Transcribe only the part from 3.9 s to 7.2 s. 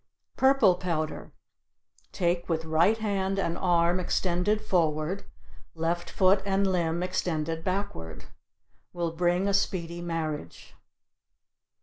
extended forward, left foot and limb